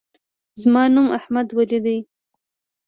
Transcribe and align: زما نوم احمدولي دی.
زما 0.61 0.83
نوم 0.93 1.07
احمدولي 1.19 1.79
دی. 1.85 1.97